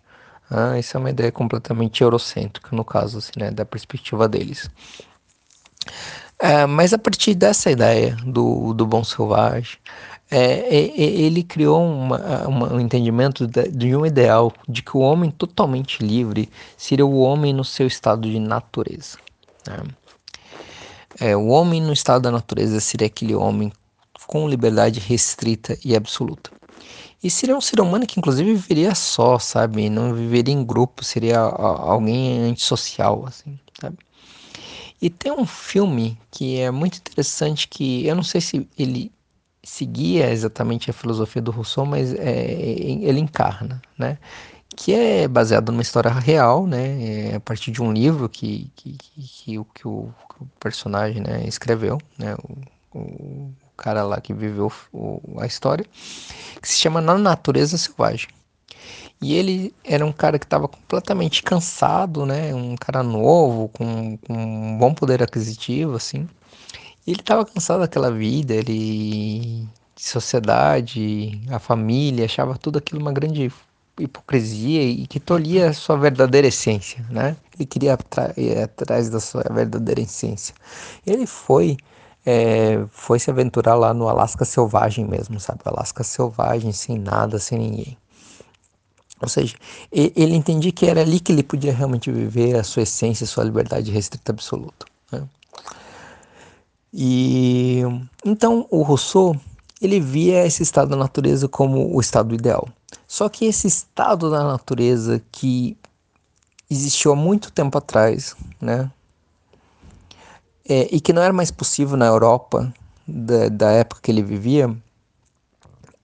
Ah, 0.50 0.78
isso 0.78 0.98
é 0.98 1.00
uma 1.00 1.10
ideia 1.10 1.32
completamente 1.32 2.02
eurocêntrica, 2.02 2.76
no 2.76 2.84
caso, 2.84 3.20
assim, 3.20 3.32
né? 3.38 3.52
da 3.52 3.66
perspectiva 3.66 4.28
deles. 4.28 4.70
É, 6.40 6.66
mas 6.66 6.94
a 6.94 6.98
partir 6.98 7.36
dessa 7.36 7.72
ideia 7.72 8.18
do, 8.26 8.74
do 8.74 8.86
bom 8.86 9.04
selvagem, 9.04 9.78
é, 10.36 10.76
é, 10.76 10.88
é, 10.88 11.04
ele 11.04 11.44
criou 11.44 11.84
uma, 11.84 12.48
uma, 12.48 12.74
um 12.74 12.80
entendimento 12.80 13.48
de, 13.48 13.96
um 13.96 14.06
ideal 14.06 14.52
de 14.68 14.82
que 14.82 14.98
o 14.98 15.00
homem 15.00 15.30
totalmente 15.30 16.04
livre 16.04 16.50
seria 16.76 17.06
o 17.06 17.20
homem 17.20 17.54
no 17.54 17.64
seu 17.64 17.88
estado 17.88 18.30
de 18.30 18.40
natureza. 18.40 19.18
Né? 19.68 19.78
é, 21.20 21.36
o 21.36 21.48
homem 21.48 21.82
no 21.82 21.94
estado 21.94 22.24
da 22.24 22.32
natureza 22.32 22.80
seria 22.80 23.08
aquele 23.08 23.36
homem 23.36 23.72
com 24.28 24.48
liberdade 24.48 25.00
restrita 25.00 25.78
e 25.84 25.96
absoluta. 25.96 26.52
E 27.24 27.30
seria 27.30 27.56
um 27.56 27.62
ser 27.62 27.80
humano 27.80 28.06
que, 28.06 28.20
inclusive, 28.20 28.54
viveria 28.54 28.94
só, 28.96 29.40
sabe? 29.40 29.90
Não 29.90 30.14
viveria 30.14 30.54
em 30.54 30.64
grupo, 30.64 31.04
seria 31.04 31.40
alguém 31.40 32.42
antissocial, 32.50 33.26
assim, 33.26 33.58
sabe? 33.80 33.98
E 35.02 35.10
tem 35.10 35.32
um 35.32 35.46
filme 35.46 36.18
que 36.32 36.60
é 36.60 36.72
muito 36.72 36.98
interessante, 36.98 37.68
que 37.68 38.06
eu 38.06 38.16
não 38.16 38.24
sei 38.24 38.42
se 38.42 38.68
ele 38.78 39.12
seguia 39.64 40.30
exatamente 40.32 40.90
a 40.90 40.94
filosofia 40.94 41.42
do 41.42 41.52
Rousseau, 41.52 41.86
mas 41.86 42.14
é, 42.14 42.52
ele 42.52 43.20
encarna, 43.20 43.82
né? 43.98 44.18
Que 44.76 44.94
é 44.94 45.28
baseado 45.28 45.72
numa 45.72 45.82
história 45.82 46.12
real, 46.12 46.68
né? 46.68 47.32
É 47.32 47.36
a 47.36 47.40
partir 47.40 47.72
de 47.72 47.82
um 47.82 47.94
livro 47.94 48.28
que, 48.28 48.70
que, 48.76 48.98
que, 48.98 49.60
o, 49.60 49.66
que 49.66 49.88
o, 49.88 50.14
personagem 50.60 51.22
né, 51.22 51.44
escreveu, 51.48 51.98
né? 52.18 52.36
O, 52.94 52.98
o 53.00 53.54
cara 53.78 54.04
lá 54.04 54.20
que 54.20 54.34
viveu 54.34 54.72
o, 54.92 55.22
a 55.40 55.46
história, 55.46 55.86
que 56.62 56.68
se 56.68 56.78
chama 56.78 57.02
Na 57.02 57.18
Natureza 57.18 57.78
Selvagem. 57.78 58.28
E 59.22 59.36
ele 59.36 59.74
era 59.86 60.06
um 60.06 60.12
cara 60.12 60.38
que 60.38 60.46
estava 60.46 60.68
completamente 60.68 61.42
cansado, 61.44 62.26
né? 62.26 62.54
Um 62.54 62.76
cara 62.76 63.02
novo, 63.02 63.70
com, 63.70 64.18
com 64.18 64.34
um 64.34 64.78
bom 64.78 64.94
poder 64.94 65.24
aquisitivo, 65.24 65.96
assim. 65.96 66.28
Ele 67.06 67.20
estava 67.20 67.46
cansado 67.46 67.82
daquela 67.82 68.12
vida, 68.12 68.54
ele 68.54 69.68
sociedade, 69.96 71.42
a 71.50 71.60
família, 71.60 72.26
achava 72.26 72.58
tudo 72.58 72.78
aquilo 72.78 73.02
uma 73.02 73.12
grande 73.12 73.52
hipocrisia 74.00 74.82
e 74.84 75.06
que 75.08 75.20
tolhia 75.20 75.70
a 75.70 75.74
sua 75.74 75.98
verdadeira 75.98 76.48
essência, 76.48 77.06
né? 77.10 77.38
Ele 77.56 77.66
queria 77.66 77.98
ir 78.38 78.58
atrás 78.58 79.10
da 79.10 79.20
sua 79.20 79.44
verdadeira 79.52 80.02
essência. 80.02 80.56
Ele 81.06 81.28
foi 81.28 81.78
é, 82.26 82.86
foi 82.92 83.20
se 83.20 83.30
aventurar 83.30 83.76
lá 83.76 83.94
no 83.94 84.08
Alasca 84.08 84.46
selvagem 84.46 85.06
mesmo, 85.06 85.40
sabe? 85.40 85.60
Alasca 85.66 86.04
selvagem, 86.04 86.72
sem 86.72 86.98
nada, 86.98 87.38
sem 87.38 87.60
ninguém. 87.60 87.98
Ou 89.22 89.30
seja, 89.30 89.56
ele 89.92 90.36
entendia 90.36 90.72
que 90.72 90.86
era 90.86 91.02
ali 91.02 91.20
que 91.20 91.32
ele 91.32 91.44
podia 91.44 91.74
realmente 91.74 92.12
viver 92.12 92.56
a 92.56 92.64
sua 92.64 92.84
essência, 92.84 93.24
a 93.24 93.28
sua 93.28 93.44
liberdade 93.44 93.92
restrita 93.92 94.32
absoluta. 94.34 94.86
Né? 95.12 95.24
E 96.94 97.82
então 98.24 98.68
o 98.70 98.84
Rousseau 98.84 99.36
ele 99.82 100.00
via 100.00 100.46
esse 100.46 100.64
estado 100.64 100.90
da 100.90 100.96
natureza 100.96 101.48
como 101.48 101.94
o 101.94 102.00
estado 102.00 102.34
ideal. 102.34 102.68
Só 103.08 103.28
que 103.28 103.46
esse 103.46 103.68
estado 103.68 104.30
da 104.30 104.44
natureza 104.44 105.22
que 105.32 105.78
existiu 106.70 107.12
há 107.12 107.16
muito 107.16 107.52
tempo 107.52 107.78
atrás, 107.78 108.36
né, 108.62 108.90
é, 110.68 110.88
e 110.96 111.02
que 111.02 111.12
não 111.12 111.22
era 111.22 111.34
mais 111.34 111.52
possível 111.52 111.98
na 111.98 112.06
Europa 112.06 112.74
da, 113.08 113.50
da 113.50 113.72
época 113.72 114.02
que 114.02 114.12
ele 114.12 114.24
vivia, 114.24 114.74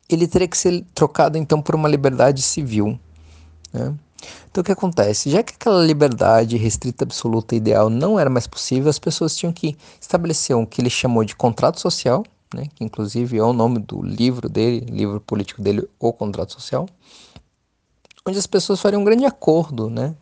ele 0.10 0.28
teria 0.28 0.48
que 0.48 0.58
ser 0.58 0.84
trocado 0.94 1.38
então 1.38 1.62
por 1.62 1.76
uma 1.76 1.88
liberdade 1.88 2.42
civil. 2.42 3.00
Né? 3.72 3.96
Então 4.50 4.62
o 4.62 4.64
que 4.64 4.72
acontece? 4.72 5.30
Já 5.30 5.44
que 5.44 5.54
aquela 5.54 5.86
liberdade 5.86 6.58
restrita 6.58 7.04
absoluta 7.04 7.56
ideal 7.56 7.90
não 7.90 8.20
era 8.20 8.30
mais 8.30 8.48
possível, 8.48 8.90
as 8.90 8.98
pessoas 8.98 9.36
tinham 9.36 9.54
que 9.54 9.78
estabelecer 10.02 10.56
o 10.56 10.66
que 10.66 10.82
ele 10.82 10.90
chamou 10.90 11.24
de 11.24 11.36
contrato 11.36 11.80
social, 11.80 12.24
né? 12.54 12.68
que 12.74 12.84
inclusive 12.84 13.38
é 13.38 13.44
o 13.44 13.54
nome 13.54 13.80
do 13.80 14.02
livro 14.02 14.50
dele, 14.50 14.80
livro 14.90 15.22
político 15.22 15.62
dele, 15.62 15.88
O 16.00 16.12
Contrato 16.12 16.54
Social, 16.54 16.90
onde 18.28 18.40
as 18.40 18.48
pessoas 18.48 18.80
fariam 18.80 19.02
um 19.02 19.06
grande 19.06 19.26
acordo, 19.26 19.90
né? 19.90 20.16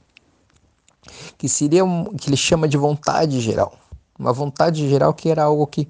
que 1.37 1.47
seria 1.47 1.85
um, 1.85 2.05
que 2.15 2.29
ele 2.29 2.37
chama 2.37 2.67
de 2.67 2.77
vontade 2.77 3.39
geral. 3.39 3.77
Uma 4.19 4.33
vontade 4.33 4.89
geral 4.89 5.13
que 5.13 5.29
era 5.29 5.43
algo 5.43 5.65
que 5.65 5.87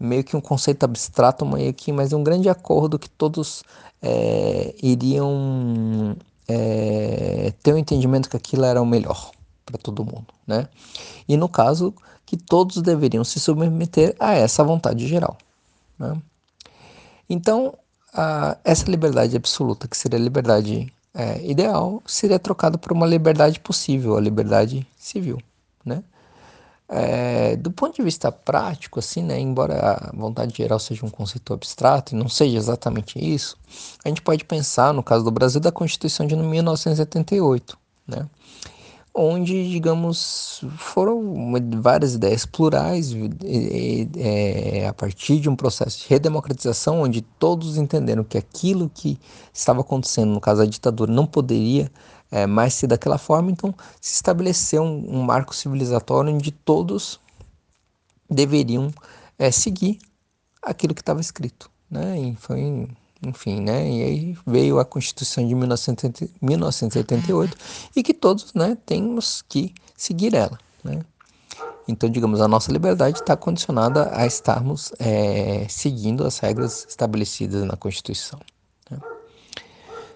meio 0.00 0.24
que 0.24 0.36
um 0.36 0.40
conceito 0.40 0.84
abstrato, 0.84 1.44
meio 1.44 1.72
que, 1.74 1.92
mas 1.92 2.14
um 2.14 2.22
grande 2.22 2.48
acordo 2.48 2.98
que 2.98 3.10
todos 3.10 3.62
é, 4.00 4.74
iriam 4.82 6.16
é, 6.48 7.52
ter 7.62 7.72
o 7.72 7.76
um 7.76 7.78
entendimento 7.78 8.28
que 8.28 8.36
aquilo 8.36 8.64
era 8.64 8.80
o 8.80 8.86
melhor 8.86 9.30
para 9.64 9.78
todo 9.78 10.04
mundo, 10.04 10.26
né? 10.46 10.68
E 11.28 11.36
no 11.36 11.48
caso 11.48 11.94
que 12.26 12.36
todos 12.36 12.82
deveriam 12.82 13.24
se 13.24 13.40
submeter 13.40 14.14
a 14.18 14.34
essa 14.34 14.62
vontade 14.62 15.06
geral, 15.06 15.36
né? 15.98 16.16
Então 17.28 17.74
a, 18.12 18.56
essa 18.64 18.90
liberdade 18.90 19.36
absoluta, 19.36 19.88
que 19.88 19.96
seria 19.96 20.18
a 20.18 20.22
liberdade 20.22 20.92
é, 21.14 21.44
ideal, 21.44 22.02
seria 22.06 22.38
trocada 22.38 22.76
por 22.78 22.92
uma 22.92 23.06
liberdade 23.06 23.60
possível, 23.60 24.16
a 24.16 24.20
liberdade 24.20 24.86
civil? 24.96 25.38
É, 26.86 27.56
do 27.56 27.70
ponto 27.70 27.96
de 27.96 28.02
vista 28.02 28.30
prático, 28.30 28.98
assim, 28.98 29.22
né, 29.22 29.40
embora 29.40 29.96
a 29.96 30.12
vontade 30.14 30.54
geral 30.54 30.78
seja 30.78 31.04
um 31.04 31.10
conceito 31.10 31.54
abstrato 31.54 32.14
e 32.14 32.18
não 32.18 32.28
seja 32.28 32.58
exatamente 32.58 33.18
isso, 33.18 33.56
a 34.04 34.08
gente 34.08 34.20
pode 34.20 34.44
pensar, 34.44 34.92
no 34.92 35.02
caso 35.02 35.24
do 35.24 35.30
Brasil, 35.30 35.60
da 35.60 35.72
Constituição 35.72 36.26
de 36.26 36.36
1978, 36.36 37.78
né, 38.06 38.28
onde, 39.14 39.70
digamos, 39.70 40.64
foram 40.76 41.52
várias 41.80 42.14
ideias 42.14 42.44
plurais 42.44 43.14
é, 44.16 44.88
a 44.88 44.92
partir 44.92 45.38
de 45.38 45.48
um 45.48 45.54
processo 45.54 46.00
de 46.00 46.08
redemocratização, 46.08 47.02
onde 47.02 47.22
todos 47.22 47.76
entenderam 47.76 48.24
que 48.24 48.36
aquilo 48.36 48.90
que 48.92 49.16
estava 49.52 49.82
acontecendo, 49.82 50.32
no 50.32 50.40
caso 50.40 50.62
a 50.62 50.66
ditadura, 50.66 51.12
não 51.12 51.26
poderia 51.26 51.90
é, 52.28 52.44
mais 52.44 52.74
ser 52.74 52.88
daquela 52.88 53.16
forma, 53.16 53.52
então 53.52 53.72
se 54.00 54.14
estabeleceu 54.14 54.82
um, 54.82 55.18
um 55.20 55.22
marco 55.22 55.54
civilizatório 55.54 56.34
onde 56.34 56.50
todos 56.50 57.20
deveriam 58.28 58.92
é, 59.38 59.52
seguir 59.52 59.98
aquilo 60.60 60.92
que 60.92 61.02
estava 61.02 61.20
escrito, 61.20 61.70
né? 61.88 62.18
E 62.18 62.36
foi, 62.36 62.88
enfim, 63.24 63.60
né? 63.60 63.88
E 63.88 64.02
aí 64.02 64.38
veio 64.46 64.78
a 64.78 64.84
Constituição 64.84 65.46
de 65.46 65.54
1988 65.54 67.56
e 67.96 68.02
que 68.02 68.14
todos, 68.14 68.52
né, 68.54 68.76
temos 68.84 69.42
que 69.48 69.72
seguir 69.96 70.34
ela, 70.34 70.58
né? 70.82 71.00
Então, 71.86 72.08
digamos, 72.08 72.40
a 72.40 72.48
nossa 72.48 72.72
liberdade 72.72 73.18
está 73.18 73.36
condicionada 73.36 74.10
a 74.14 74.26
estarmos 74.26 74.92
é, 74.98 75.66
seguindo 75.68 76.26
as 76.26 76.38
regras 76.38 76.86
estabelecidas 76.88 77.62
na 77.64 77.76
Constituição. 77.76 78.40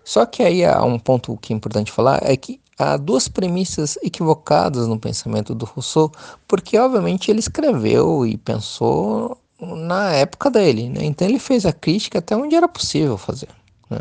Só 0.08 0.24
que 0.24 0.42
aí 0.42 0.64
há 0.64 0.82
um 0.82 0.98
ponto 0.98 1.36
que 1.36 1.52
é 1.52 1.56
importante 1.56 1.92
falar 1.92 2.20
é 2.22 2.34
que 2.34 2.58
há 2.78 2.96
duas 2.96 3.28
premissas 3.28 3.98
equivocadas 4.02 4.88
no 4.88 4.98
pensamento 4.98 5.54
do 5.54 5.66
Rousseau, 5.66 6.10
porque 6.46 6.78
obviamente 6.78 7.30
ele 7.30 7.40
escreveu 7.40 8.26
e 8.26 8.38
pensou 8.38 9.36
na 9.60 10.12
época 10.12 10.50
dele, 10.50 10.88
né? 10.88 11.04
então 11.04 11.26
ele 11.26 11.38
fez 11.38 11.66
a 11.66 11.72
crítica 11.72 12.18
até 12.18 12.36
onde 12.36 12.54
era 12.54 12.68
possível 12.68 13.18
fazer. 13.18 13.48
Né? 13.90 14.00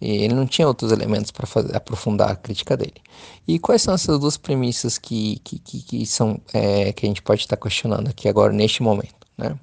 E 0.00 0.24
ele 0.24 0.34
não 0.34 0.46
tinha 0.46 0.66
outros 0.66 0.90
elementos 0.90 1.30
para 1.30 1.46
aprofundar 1.76 2.30
a 2.30 2.36
crítica 2.36 2.76
dele. 2.76 3.00
E 3.46 3.58
quais 3.58 3.82
são 3.82 3.94
essas 3.94 4.18
duas 4.18 4.36
premissas 4.36 4.98
que, 4.98 5.38
que, 5.44 5.58
que, 5.58 5.82
que 5.82 6.06
são 6.06 6.40
é, 6.52 6.92
que 6.92 7.06
a 7.06 7.08
gente 7.08 7.22
pode 7.22 7.42
estar 7.42 7.56
questionando 7.56 8.08
aqui 8.08 8.28
agora 8.28 8.52
neste 8.52 8.82
momento, 8.82 9.26
né? 9.38 9.56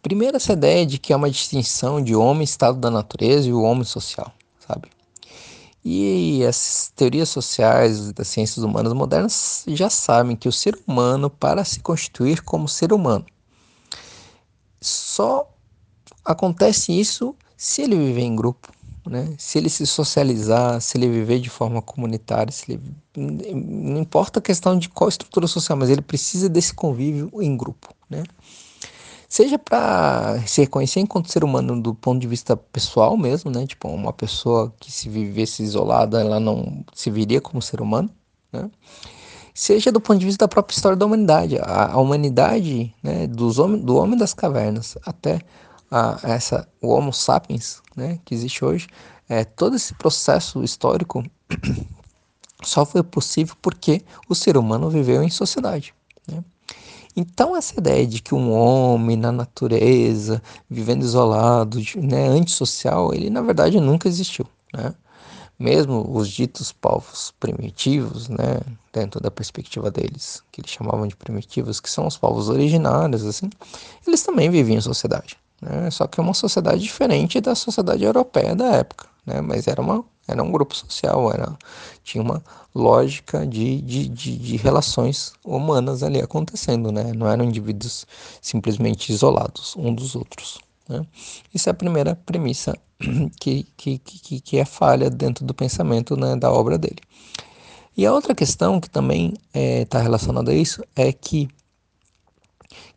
Primeiro, 0.00 0.36
essa 0.36 0.52
ideia 0.52 0.86
de 0.86 0.98
que 0.98 1.12
é 1.12 1.16
uma 1.16 1.30
distinção 1.30 2.02
de 2.02 2.14
homem, 2.14 2.42
estado 2.42 2.78
da 2.78 2.90
natureza 2.90 3.48
e 3.48 3.52
o 3.52 3.62
homem 3.62 3.84
social, 3.84 4.32
sabe? 4.66 4.88
E 5.84 6.44
as 6.44 6.92
teorias 6.94 7.28
sociais 7.28 8.12
das 8.12 8.28
ciências 8.28 8.64
humanas 8.64 8.92
modernas 8.92 9.64
já 9.68 9.90
sabem 9.90 10.36
que 10.36 10.48
o 10.48 10.52
ser 10.52 10.78
humano, 10.86 11.28
para 11.28 11.64
se 11.64 11.80
constituir 11.80 12.42
como 12.42 12.68
ser 12.68 12.92
humano, 12.92 13.26
só 14.82 15.48
acontece 16.24 16.92
isso 16.92 17.34
se 17.56 17.82
ele 17.82 17.96
viver 17.96 18.22
em 18.22 18.34
grupo, 18.34 18.72
né? 19.06 19.34
se 19.38 19.58
ele 19.58 19.68
se 19.68 19.86
socializar, 19.86 20.80
se 20.80 20.98
ele 20.98 21.08
viver 21.08 21.40
de 21.40 21.48
forma 21.48 21.80
comunitária, 21.80 22.52
se 22.52 22.72
ele... 22.72 22.82
não 23.16 24.00
importa 24.00 24.38
a 24.38 24.42
questão 24.42 24.78
de 24.78 24.88
qual 24.88 25.08
estrutura 25.08 25.46
social, 25.46 25.78
mas 25.78 25.90
ele 25.90 26.02
precisa 26.02 26.48
desse 26.48 26.74
convívio 26.74 27.30
em 27.40 27.56
grupo. 27.56 27.94
Né? 28.10 28.24
Seja 29.28 29.58
para 29.58 30.42
se 30.46 30.60
reconhecer 30.60 31.00
enquanto 31.00 31.32
ser 31.32 31.42
humano 31.42 31.80
do 31.80 31.94
ponto 31.94 32.20
de 32.20 32.26
vista 32.26 32.54
pessoal 32.54 33.16
mesmo, 33.16 33.50
né? 33.50 33.66
Tipo, 33.66 33.88
uma 33.88 34.12
pessoa 34.12 34.70
que 34.78 34.92
se 34.92 35.08
vivesse 35.08 35.62
isolada, 35.62 36.20
ela 36.20 36.38
não 36.38 36.84
se 36.92 37.10
viria 37.10 37.40
como 37.40 37.62
ser 37.62 37.80
humano, 37.80 38.10
né? 38.52 38.70
Seja 39.54 39.92
do 39.92 40.00
ponto 40.00 40.18
de 40.18 40.26
vista 40.26 40.44
da 40.44 40.48
própria 40.48 40.74
história 40.74 40.96
da 40.96 41.04
humanidade. 41.04 41.58
A, 41.58 41.92
a 41.92 41.98
humanidade, 41.98 42.94
né, 43.02 43.26
dos 43.26 43.58
homem, 43.58 43.80
do 43.80 43.96
homem 43.96 44.18
das 44.18 44.32
cavernas 44.32 44.96
até 45.04 45.40
a, 45.90 46.18
essa, 46.22 46.66
o 46.80 46.88
Homo 46.88 47.12
sapiens, 47.12 47.82
né, 47.94 48.18
que 48.24 48.34
existe 48.34 48.64
hoje, 48.64 48.88
é, 49.28 49.44
todo 49.44 49.76
esse 49.76 49.92
processo 49.94 50.64
histórico 50.64 51.22
só 52.62 52.86
foi 52.86 53.02
possível 53.02 53.54
porque 53.60 54.02
o 54.28 54.34
ser 54.34 54.56
humano 54.56 54.88
viveu 54.88 55.22
em 55.22 55.28
sociedade. 55.28 55.94
Né? 56.26 56.42
Então, 57.14 57.54
essa 57.54 57.78
ideia 57.78 58.06
de 58.06 58.22
que 58.22 58.34
um 58.34 58.52
homem 58.52 59.18
na 59.18 59.30
natureza, 59.30 60.42
vivendo 60.68 61.02
isolado, 61.02 61.78
né, 61.96 62.26
antissocial, 62.28 63.12
ele 63.12 63.28
na 63.28 63.42
verdade 63.42 63.78
nunca 63.78 64.08
existiu. 64.08 64.46
Né? 64.72 64.94
Mesmo 65.62 66.04
os 66.12 66.28
ditos 66.28 66.72
povos 66.72 67.32
primitivos, 67.38 68.28
né, 68.28 68.60
dentro 68.92 69.20
da 69.20 69.30
perspectiva 69.30 69.90
deles, 69.90 70.42
que 70.50 70.60
eles 70.60 70.70
chamavam 70.70 71.06
de 71.06 71.14
primitivos, 71.14 71.80
que 71.80 71.88
são 71.88 72.06
os 72.06 72.18
povos 72.18 72.48
originários, 72.48 73.24
assim, 73.24 73.48
eles 74.06 74.22
também 74.22 74.50
viviam 74.50 74.78
em 74.78 74.80
sociedade, 74.80 75.36
né, 75.60 75.88
só 75.90 76.06
que 76.06 76.18
é 76.18 76.22
uma 76.22 76.34
sociedade 76.34 76.82
diferente 76.82 77.40
da 77.40 77.54
sociedade 77.54 78.02
europeia 78.02 78.56
da 78.56 78.72
época, 78.72 79.06
né, 79.24 79.40
mas 79.40 79.68
era, 79.68 79.80
uma, 79.80 80.04
era 80.26 80.42
um 80.42 80.50
grupo 80.50 80.74
social, 80.74 81.32
era, 81.32 81.56
tinha 82.02 82.22
uma 82.22 82.42
lógica 82.74 83.46
de, 83.46 83.80
de, 83.82 84.08
de, 84.08 84.36
de 84.36 84.56
relações 84.56 85.32
humanas 85.44 86.02
ali 86.02 86.20
acontecendo, 86.20 86.90
né, 86.90 87.12
não 87.14 87.28
eram 87.28 87.44
indivíduos 87.44 88.04
simplesmente 88.40 89.12
isolados 89.12 89.76
um 89.76 89.94
dos 89.94 90.16
outros. 90.16 90.58
Né? 90.88 91.04
Isso 91.54 91.68
é 91.68 91.72
a 91.72 91.74
primeira 91.74 92.14
premissa 92.14 92.76
que, 93.40 93.66
que, 93.76 93.98
que, 93.98 94.40
que 94.40 94.58
é 94.58 94.64
falha 94.64 95.10
dentro 95.10 95.44
do 95.44 95.54
pensamento 95.54 96.16
né, 96.16 96.36
da 96.36 96.50
obra 96.50 96.78
dele. 96.78 97.00
E 97.96 98.06
a 98.06 98.12
outra 98.12 98.34
questão 98.34 98.80
que 98.80 98.88
também 98.88 99.34
está 99.52 99.98
é, 99.98 100.02
relacionada 100.02 100.50
a 100.50 100.54
isso 100.54 100.82
é 100.96 101.12
que 101.12 101.48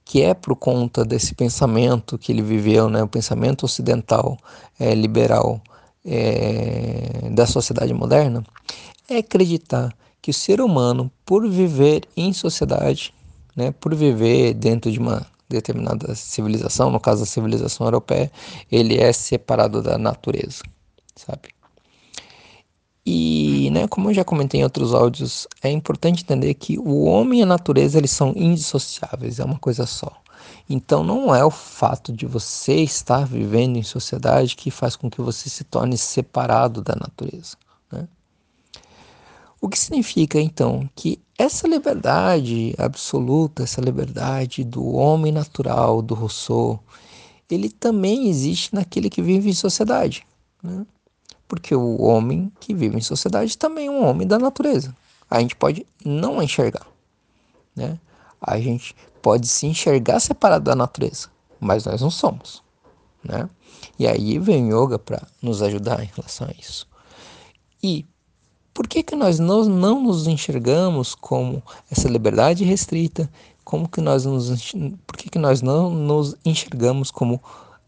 que 0.05 0.21
é 0.21 0.35
por 0.35 0.55
conta 0.55 1.03
desse 1.03 1.33
pensamento 1.33 2.15
que 2.15 2.31
ele 2.31 2.43
viveu, 2.43 2.87
né, 2.87 3.01
o 3.01 3.07
pensamento 3.07 3.65
ocidental 3.65 4.37
é, 4.79 4.93
liberal 4.93 5.59
é, 6.05 7.27
da 7.31 7.47
sociedade 7.47 7.91
moderna, 7.91 8.45
é 9.09 9.17
acreditar 9.17 9.91
que 10.21 10.29
o 10.29 10.33
ser 10.33 10.61
humano, 10.61 11.11
por 11.25 11.49
viver 11.49 12.03
em 12.15 12.31
sociedade, 12.33 13.13
né, 13.55 13.71
por 13.71 13.95
viver 13.95 14.53
dentro 14.53 14.91
de 14.91 14.99
uma 14.99 15.25
determinada 15.49 16.15
civilização, 16.15 16.89
no 16.89 16.99
caso 16.99 17.21
da 17.21 17.25
civilização 17.25 17.87
europeia, 17.87 18.31
ele 18.71 18.97
é 18.97 19.11
separado 19.13 19.81
da 19.81 19.97
natureza, 19.97 20.63
sabe? 21.15 21.49
E, 23.05 23.69
né, 23.71 23.87
como 23.87 24.09
eu 24.09 24.13
já 24.15 24.23
comentei 24.23 24.61
em 24.61 24.63
outros 24.63 24.93
áudios, 24.93 25.47
é 25.61 25.69
importante 25.69 26.23
entender 26.23 26.55
que 26.55 26.79
o 26.79 27.03
homem 27.03 27.39
e 27.41 27.43
a 27.43 27.45
natureza 27.45 27.99
eles 27.99 28.09
são 28.09 28.33
indissociáveis, 28.35 29.39
é 29.39 29.45
uma 29.45 29.59
coisa 29.59 29.85
só. 29.85 30.11
Então 30.67 31.03
não 31.03 31.33
é 31.35 31.45
o 31.45 31.51
fato 31.51 32.11
de 32.11 32.25
você 32.25 32.75
estar 32.81 33.25
vivendo 33.25 33.77
em 33.77 33.83
sociedade 33.83 34.55
que 34.55 34.71
faz 34.71 34.95
com 34.95 35.09
que 35.09 35.21
você 35.21 35.49
se 35.49 35.63
torne 35.63 35.97
separado 35.97 36.81
da 36.81 36.95
natureza. 36.95 37.55
O 39.65 39.67
que 39.67 39.79
significa 39.79 40.39
então 40.39 40.87
que 40.95 41.19
essa 41.35 41.67
liberdade 41.67 42.75
absoluta, 42.77 43.63
essa 43.63 43.81
liberdade 43.81 44.63
do 44.63 44.93
homem 44.93 45.31
natural, 45.31 46.03
do 46.03 46.13
Rousseau, 46.13 46.79
ele 47.49 47.71
também 47.71 48.29
existe 48.29 48.75
naquele 48.75 49.09
que 49.09 49.23
vive 49.23 49.49
em 49.49 49.55
sociedade. 49.55 50.23
Né? 50.61 50.85
Porque 51.47 51.73
o 51.73 51.99
homem 52.03 52.51
que 52.59 52.75
vive 52.75 52.95
em 52.95 53.01
sociedade 53.01 53.57
também 53.57 53.87
é 53.87 53.89
um 53.89 54.05
homem 54.05 54.27
da 54.27 54.37
natureza. 54.37 54.95
A 55.27 55.39
gente 55.39 55.55
pode 55.55 55.83
não 56.05 56.43
enxergar. 56.43 56.85
Né? 57.75 57.99
A 58.39 58.59
gente 58.59 58.95
pode 59.19 59.47
se 59.47 59.65
enxergar 59.65 60.19
separado 60.19 60.65
da 60.65 60.75
natureza, 60.75 61.27
mas 61.59 61.85
nós 61.85 62.01
não 62.01 62.11
somos. 62.11 62.61
Né? 63.23 63.49
E 63.97 64.05
aí 64.05 64.37
vem 64.37 64.71
o 64.71 64.83
yoga 64.85 64.99
para 64.99 65.27
nos 65.41 65.63
ajudar 65.63 66.03
em 66.03 66.11
relação 66.15 66.47
a 66.47 66.51
isso. 66.51 66.87
E 67.81 68.05
por 68.75 68.89
que, 68.89 69.01
que 69.01 69.15
nós 69.15 69.39
não, 69.39 69.63
não 69.63 70.03
nos 70.03 70.27
enxergamos 70.27 71.15
como 71.15 71.63
essa 71.89 72.09
liberdade 72.09 72.65
restrita? 72.65 73.31
Como 73.63 73.87
que 73.87 74.01
nós 74.01 74.25
nos, 74.25 74.73
por 75.07 75.15
que, 75.15 75.29
que 75.29 75.39
nós 75.39 75.61
não 75.61 75.89
nos 75.89 76.35
enxergamos 76.43 77.09
como 77.09 77.41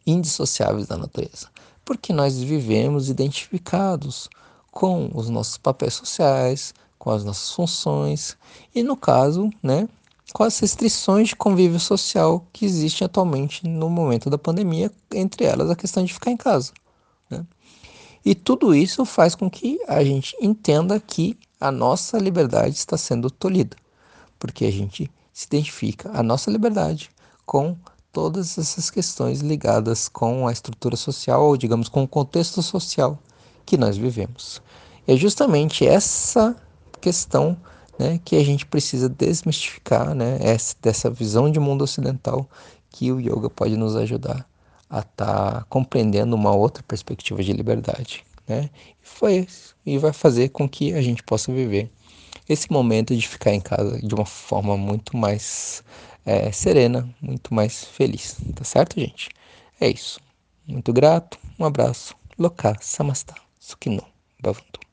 indissociáveis 0.05 0.87
da 0.87 0.95
natureza? 0.95 1.49
Porque 1.83 2.13
nós 2.13 2.41
vivemos 2.41 3.09
identificados 3.09 4.29
com 4.71 5.11
os 5.13 5.27
nossos 5.27 5.57
papéis 5.57 5.93
sociais, 5.93 6.73
com 6.97 7.11
as 7.11 7.25
nossas 7.25 7.51
funções 7.51 8.37
e, 8.73 8.81
no 8.81 8.95
caso, 8.95 9.49
né, 9.61 9.89
com 10.33 10.43
as 10.43 10.57
restrições 10.57 11.27
de 11.27 11.35
convívio 11.35 11.81
social 11.81 12.45
que 12.53 12.63
existem 12.63 13.05
atualmente 13.05 13.67
no 13.67 13.89
momento 13.89 14.29
da 14.29 14.37
pandemia, 14.37 14.89
entre 15.13 15.43
elas 15.43 15.69
a 15.69 15.75
questão 15.75 16.05
de 16.05 16.13
ficar 16.13 16.31
em 16.31 16.37
casa. 16.37 16.71
Né? 17.29 17.45
E 18.27 18.35
tudo 18.35 18.75
isso 18.75 19.05
faz 19.05 19.35
com 19.35 19.49
que 19.49 19.79
a 19.87 20.03
gente 20.03 20.35
entenda 20.41 20.99
que 20.99 21.39
a 21.61 21.71
nossa 21.71 22.17
liberdade 22.17 22.75
está 22.75 22.97
sendo 22.97 23.31
tolhida, 23.31 23.77
porque 24.37 24.65
a 24.65 24.69
gente 24.71 25.09
se 25.31 25.45
identifica 25.45 26.11
a 26.13 26.21
nossa 26.21 26.51
liberdade 26.51 27.09
com 27.45 27.77
todas 28.11 28.57
essas 28.57 28.89
questões 28.89 29.39
ligadas 29.39 30.09
com 30.09 30.45
a 30.45 30.51
estrutura 30.51 30.97
social, 30.97 31.45
ou 31.45 31.55
digamos, 31.55 31.87
com 31.87 32.03
o 32.03 32.07
contexto 32.07 32.61
social 32.61 33.17
que 33.65 33.77
nós 33.77 33.95
vivemos. 33.95 34.61
É 35.07 35.15
justamente 35.15 35.87
essa 35.87 36.53
questão 36.99 37.55
né, 37.97 38.19
que 38.25 38.35
a 38.35 38.43
gente 38.43 38.65
precisa 38.65 39.07
desmistificar, 39.07 40.13
né, 40.13 40.37
essa, 40.41 40.75
dessa 40.81 41.09
visão 41.09 41.49
de 41.49 41.61
mundo 41.61 41.81
ocidental 41.81 42.45
que 42.89 43.09
o 43.09 43.21
yoga 43.21 43.49
pode 43.49 43.77
nos 43.77 43.95
ajudar 43.95 44.45
a 44.89 44.99
estar 44.99 45.53
tá 45.53 45.65
compreendendo 45.69 46.35
uma 46.35 46.53
outra 46.53 46.83
perspectiva 46.83 47.43
de 47.43 47.53
liberdade, 47.53 48.23
né? 48.47 48.69
E 49.03 49.07
foi 49.07 49.47
e 49.85 49.97
vai 49.97 50.13
fazer 50.13 50.49
com 50.49 50.67
que 50.67 50.93
a 50.93 51.01
gente 51.01 51.23
possa 51.23 51.51
viver 51.51 51.89
esse 52.47 52.71
momento 52.71 53.15
de 53.15 53.27
ficar 53.27 53.53
em 53.53 53.61
casa 53.61 53.99
de 54.01 54.13
uma 54.15 54.25
forma 54.25 54.77
muito 54.77 55.17
mais 55.17 55.83
é, 56.25 56.51
serena, 56.51 57.07
muito 57.21 57.53
mais 57.53 57.83
feliz, 57.85 58.37
tá 58.55 58.63
certo, 58.63 58.99
gente? 58.99 59.29
É 59.79 59.89
isso. 59.89 60.19
Muito 60.65 60.91
grato, 60.91 61.37
um 61.59 61.65
abraço, 61.65 62.15
Loka 62.37 62.75
Samastha 62.81 63.35
Sukhino 63.59 64.03
Bhavantu. 64.41 64.86